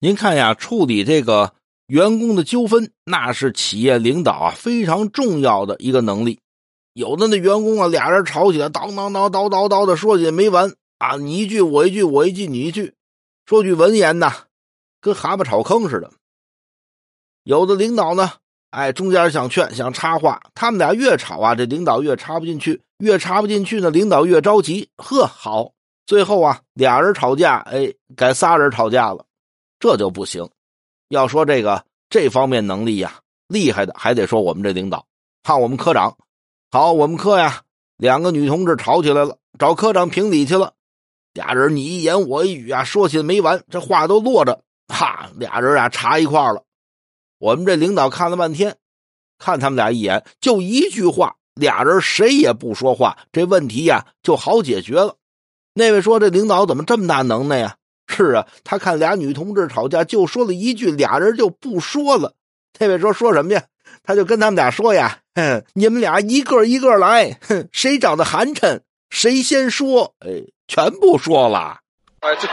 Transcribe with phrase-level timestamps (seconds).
[0.00, 1.54] 您看呀，处理这个
[1.88, 6.38] 员工的纠纷，那是企业领导啊非常重要的一个能力。
[6.92, 12.94] 有的那员工啊，俩人吵起来，叨叨叨叨叨叨的说起来没完啊，你一句我一句，我一句你一句，
[13.44, 14.32] 说句文言呐，
[15.00, 16.12] 跟蛤蟆吵坑似的。
[17.42, 18.34] 有的领导呢，
[18.70, 24.90] 哎，中间想劝想插话，他们俩越吵啊，这领导越插不进去，越插不进去呢，领导越着急。
[24.96, 25.72] 呵，好，
[26.06, 29.24] 最后啊，俩人吵架，哎，改仨人吵架了，
[29.78, 30.48] 这就不行。
[31.08, 35.06] 要说这个这方面能力呀，厉害的还得说我们这领导，
[35.42, 36.16] 看我们科长。
[36.70, 37.62] 好，我们科呀，
[37.96, 40.74] 两个女同志吵起来了，找科长评理去了。
[41.32, 44.62] 俩人你一言我一语啊，说起来没完，这话都落着。
[44.88, 46.64] 哈，俩人啊查一块了。
[47.38, 48.76] 我们这领导看了半天，
[49.38, 55.14] 看他们俩一眼，就一句话，俩人谁也不说话，这问题呀就好解决了。
[55.72, 57.76] 那位说：“这领导怎么这么大能耐呀？”
[58.18, 62.34] 是啊，他看俩女同志吵架，就说了一句，俩人就不说了。
[62.80, 63.62] 那位说：“说什么呀？”
[64.02, 71.78] 他就跟他们俩说呀：“哼，你们俩一个一个来，哼，谁长得寒碜，谁先说，哎，全部说了。”
[72.20, 72.48] 哎，对。